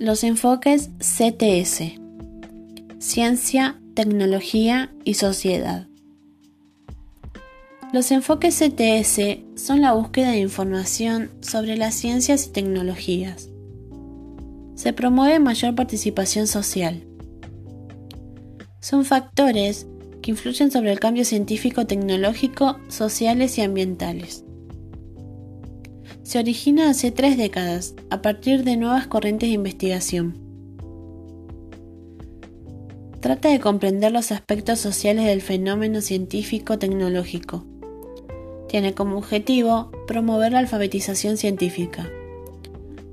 Los 0.00 0.24
enfoques 0.24 0.88
CTS. 0.98 2.00
Ciencia, 3.00 3.78
tecnología 3.92 4.90
y 5.04 5.12
sociedad. 5.12 5.88
Los 7.92 8.10
enfoques 8.10 8.58
CTS 8.58 9.40
son 9.62 9.82
la 9.82 9.92
búsqueda 9.92 10.30
de 10.30 10.38
información 10.38 11.30
sobre 11.42 11.76
las 11.76 11.96
ciencias 11.96 12.46
y 12.46 12.50
tecnologías. 12.50 13.50
Se 14.74 14.94
promueve 14.94 15.38
mayor 15.38 15.74
participación 15.74 16.46
social. 16.46 17.04
Son 18.80 19.04
factores 19.04 19.86
que 20.22 20.30
influyen 20.30 20.70
sobre 20.70 20.92
el 20.92 20.98
cambio 20.98 21.26
científico, 21.26 21.86
tecnológico, 21.86 22.80
sociales 22.88 23.58
y 23.58 23.60
ambientales. 23.60 24.46
Se 26.30 26.38
origina 26.38 26.88
hace 26.88 27.10
tres 27.10 27.36
décadas 27.36 27.96
a 28.08 28.22
partir 28.22 28.62
de 28.62 28.76
nuevas 28.76 29.08
corrientes 29.08 29.48
de 29.48 29.54
investigación. 29.54 30.38
Trata 33.18 33.48
de 33.48 33.58
comprender 33.58 34.12
los 34.12 34.30
aspectos 34.30 34.78
sociales 34.78 35.24
del 35.24 35.42
fenómeno 35.42 36.00
científico-tecnológico. 36.00 37.64
Tiene 38.68 38.94
como 38.94 39.18
objetivo 39.18 39.90
promover 40.06 40.52
la 40.52 40.60
alfabetización 40.60 41.36
científica. 41.36 42.08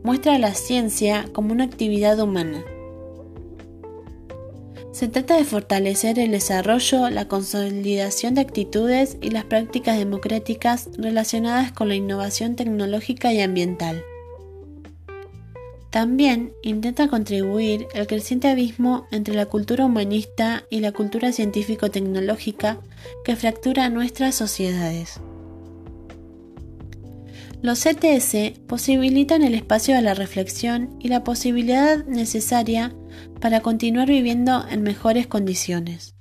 Muestra 0.04 0.36
a 0.36 0.38
la 0.38 0.54
ciencia 0.54 1.26
como 1.34 1.54
una 1.54 1.64
actividad 1.64 2.20
humana 2.20 2.64
se 4.98 5.08
trata 5.08 5.38
de 5.38 5.44
fortalecer 5.44 6.18
el 6.18 6.32
desarrollo, 6.32 7.12
la 7.12 7.28
consolidación 7.28 8.34
de 8.34 8.42
actitudes 8.42 9.18
y 9.22 9.30
las 9.30 9.46
prácticas 9.46 10.00
democráticas 10.00 10.90
relacionadas 10.98 11.72
con 11.72 11.90
la 11.90 11.94
innovación 11.94 12.56
tecnológica 12.56 13.32
y 13.32 13.42
ambiental. 13.42 14.04
También 15.92 16.52
intenta 16.64 17.10
contribuir 17.10 17.86
al 17.94 18.08
creciente 18.08 18.48
abismo 18.48 19.06
entre 19.12 19.36
la 19.36 19.46
cultura 19.46 19.86
humanista 19.86 20.64
y 20.72 20.80
la 20.80 20.92
cultura 20.92 21.32
científico-tecnológica 21.32 22.80
que 23.24 23.36
fractura 23.36 23.92
nuestras 23.92 24.34
sociedades. 24.34 25.22
Los 27.62 27.84
CTS 27.84 28.60
posibilitan 28.68 29.42
el 29.42 29.56
espacio 29.56 29.96
de 29.96 30.04
la 30.04 30.14
reflexión 30.14 30.96
y 31.00 31.08
la 31.08 31.24
posibilidad 31.24 32.06
necesaria 32.06 32.96
para 33.42 33.62
continuar 33.62 34.08
viviendo 34.08 34.64
en 34.70 34.84
mejores 34.84 35.26
condiciones. 35.26 36.14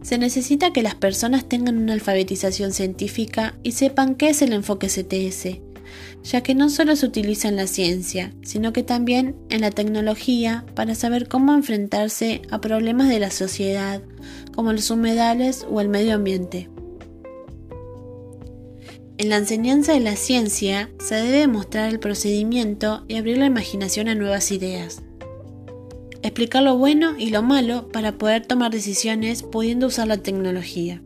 Se 0.00 0.16
necesita 0.16 0.72
que 0.72 0.82
las 0.82 0.94
personas 0.94 1.46
tengan 1.46 1.76
una 1.76 1.92
alfabetización 1.92 2.72
científica 2.72 3.54
y 3.62 3.72
sepan 3.72 4.14
qué 4.14 4.30
es 4.30 4.40
el 4.40 4.54
enfoque 4.54 4.86
CTS, 4.86 5.60
ya 6.22 6.42
que 6.42 6.54
no 6.54 6.70
solo 6.70 6.96
se 6.96 7.04
utiliza 7.04 7.48
en 7.48 7.56
la 7.56 7.66
ciencia, 7.66 8.32
sino 8.42 8.72
que 8.72 8.82
también 8.82 9.36
en 9.50 9.60
la 9.60 9.70
tecnología 9.70 10.64
para 10.74 10.94
saber 10.94 11.28
cómo 11.28 11.52
enfrentarse 11.52 12.40
a 12.50 12.62
problemas 12.62 13.10
de 13.10 13.20
la 13.20 13.30
sociedad, 13.30 14.00
como 14.54 14.72
los 14.72 14.90
humedales 14.90 15.66
o 15.70 15.82
el 15.82 15.90
medio 15.90 16.14
ambiente. 16.14 16.70
En 19.18 19.30
la 19.30 19.36
enseñanza 19.36 19.92
de 19.94 19.98
la 19.98 20.14
ciencia 20.14 20.90
se 21.00 21.16
debe 21.16 21.48
mostrar 21.48 21.88
el 21.88 21.98
procedimiento 21.98 23.04
y 23.08 23.16
abrir 23.16 23.38
la 23.38 23.46
imaginación 23.46 24.06
a 24.06 24.14
nuevas 24.14 24.52
ideas. 24.52 25.02
Explicar 26.22 26.62
lo 26.62 26.78
bueno 26.78 27.18
y 27.18 27.30
lo 27.30 27.42
malo 27.42 27.88
para 27.88 28.12
poder 28.12 28.46
tomar 28.46 28.70
decisiones 28.70 29.42
pudiendo 29.42 29.88
usar 29.88 30.06
la 30.06 30.18
tecnología. 30.18 31.02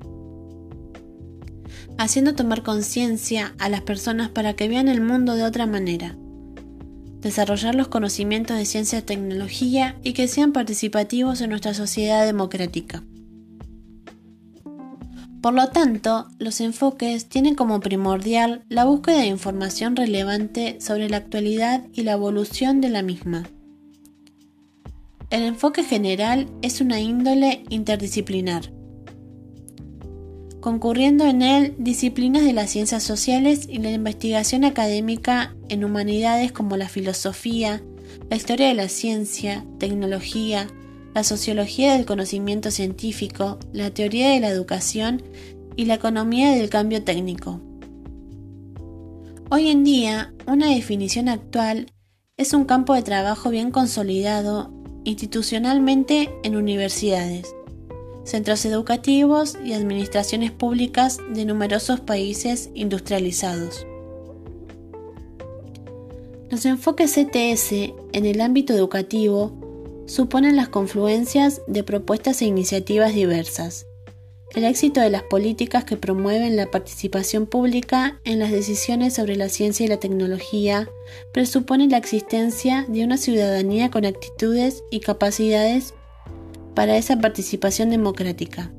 Haciendo 1.97 2.35
tomar 2.35 2.63
conciencia 2.63 3.55
a 3.59 3.71
las 3.71 3.81
personas 3.81 4.29
para 4.29 4.53
que 4.53 4.69
vean 4.69 4.89
el 4.89 5.01
mundo 5.01 5.35
de 5.35 5.45
otra 5.45 5.67
manera. 5.67 6.15
Desarrollar 7.23 7.75
los 7.75 7.89
conocimientos 7.89 8.59
de 8.59 8.67
ciencia 8.67 8.99
y 8.99 9.03
tecnología 9.03 9.97
y 10.03 10.13
que 10.13 10.29
sean 10.29 10.53
participativos 10.53 11.41
en 11.41 11.49
nuestra 11.49 11.73
sociedad 11.73 12.27
democrática. 12.27 13.03
Por 15.43 15.55
lo 15.55 15.71
tanto, 15.71 16.29
los 16.39 16.61
enfoques 16.61 17.27
tienen 17.29 17.57
como 17.57 17.81
primordial 17.81 18.63
la 18.69 18.85
búsqueda 18.85 19.19
de 19.19 19.27
información 19.27 19.97
relevante 19.97 20.81
sobre 20.81 21.11
la 21.11 21.17
actualidad 21.17 21.85
y 21.93 22.03
la 22.03 22.13
evolución 22.13 22.81
de 22.81 22.89
la 22.91 23.03
misma. 23.03 23.43
El 25.31 25.43
enfoque 25.43 25.83
general 25.83 26.47
es 26.63 26.81
una 26.81 27.01
índole 27.01 27.65
interdisciplinar, 27.71 28.73
concurriendo 30.61 31.27
en 31.27 31.43
él 31.43 31.75
disciplinas 31.77 32.45
de 32.45 32.53
las 32.53 32.71
ciencias 32.71 33.03
sociales 33.03 33.67
y 33.69 33.79
la 33.79 33.91
investigación 33.91 34.65
académica 34.65 35.57
en 35.69 35.85
humanidades 35.85 36.53
como 36.53 36.77
la 36.77 36.89
filosofía, 36.89 37.83
la 38.31 38.37
historia 38.37 38.69
de 38.69 38.75
la 38.75 38.89
ciencia, 38.89 39.65
tecnología, 39.81 40.69
la 41.15 41.25
sociología 41.25 41.95
del 41.95 42.07
conocimiento 42.07 42.71
científico, 42.71 43.59
la 43.73 43.91
teoría 43.91 44.31
de 44.31 44.41
la 44.41 44.49
educación 44.49 45.23
y 45.77 45.85
la 45.85 45.95
economía 45.95 46.53
del 46.53 46.71
cambio 46.71 47.03
técnico. 47.05 47.61
Hoy 49.51 49.69
en 49.69 49.85
día, 49.85 50.33
una 50.47 50.69
definición 50.69 51.29
actual 51.29 51.93
es 52.39 52.55
un 52.55 52.65
campo 52.65 52.95
de 52.95 53.03
trabajo 53.03 53.51
bien 53.51 53.71
consolidado 53.71 54.73
institucionalmente 55.05 56.31
en 56.43 56.57
universidades, 56.57 57.55
centros 58.25 58.65
educativos 58.65 59.59
y 59.63 59.75
administraciones 59.75 60.53
públicas 60.53 61.19
de 61.35 61.45
numerosos 61.45 62.01
países 62.01 62.71
industrializados. 62.75 63.87
Los 66.49 66.65
enfoques 66.65 67.13
CTS 67.13 67.73
en 68.13 68.27
el 68.27 68.41
ámbito 68.41 68.73
educativo 68.75 69.62
suponen 70.13 70.57
las 70.57 70.69
confluencias 70.69 71.63
de 71.67 71.85
propuestas 71.85 72.43
e 72.43 72.45
iniciativas 72.45 73.15
diversas. 73.15 73.87
El 74.55 74.65
éxito 74.65 75.01
de 75.01 75.09
las 75.09 75.23
políticas 75.23 75.85
que 75.85 75.97
promueven 75.97 76.55
la 76.55 76.71
participación 76.71 77.47
pública 77.47 78.21
en 78.25 78.39
las 78.39 78.51
decisiones 78.51 79.15
sobre 79.15 79.37
la 79.37 79.49
ciencia 79.49 79.87
y 79.87 79.89
la 79.89 79.97
tecnología 79.97 80.87
presupone 81.33 81.89
la 81.89 81.97
existencia 81.97 82.85
de 82.89 83.05
una 83.05 83.17
ciudadanía 83.17 83.91
con 83.91 84.05
actitudes 84.05 84.85
y 84.91 85.01
capacidades 85.01 85.95
para 86.75 86.99
esa 86.99 87.19
participación 87.19 87.89
democrática. 87.89 88.71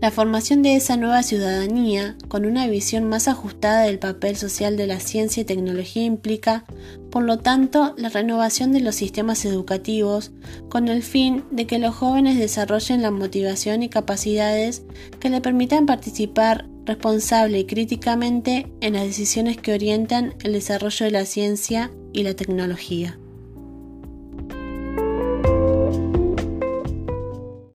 La 0.00 0.10
formación 0.10 0.62
de 0.62 0.76
esa 0.76 0.96
nueva 0.96 1.22
ciudadanía, 1.22 2.16
con 2.28 2.46
una 2.46 2.66
visión 2.66 3.06
más 3.06 3.28
ajustada 3.28 3.82
del 3.82 3.98
papel 3.98 4.34
social 4.34 4.78
de 4.78 4.86
la 4.86 4.98
ciencia 4.98 5.42
y 5.42 5.44
tecnología, 5.44 6.04
implica, 6.04 6.64
por 7.10 7.22
lo 7.22 7.40
tanto, 7.40 7.94
la 7.98 8.08
renovación 8.08 8.72
de 8.72 8.80
los 8.80 8.94
sistemas 8.94 9.44
educativos, 9.44 10.32
con 10.70 10.88
el 10.88 11.02
fin 11.02 11.44
de 11.50 11.66
que 11.66 11.78
los 11.78 11.94
jóvenes 11.94 12.38
desarrollen 12.38 13.02
la 13.02 13.10
motivación 13.10 13.82
y 13.82 13.90
capacidades 13.90 14.84
que 15.18 15.28
le 15.28 15.42
permitan 15.42 15.84
participar 15.84 16.66
responsable 16.86 17.58
y 17.58 17.66
críticamente 17.66 18.72
en 18.80 18.94
las 18.94 19.04
decisiones 19.04 19.58
que 19.58 19.74
orientan 19.74 20.34
el 20.42 20.54
desarrollo 20.54 21.04
de 21.04 21.12
la 21.12 21.26
ciencia 21.26 21.90
y 22.14 22.22
la 22.22 22.32
tecnología. 22.32 23.19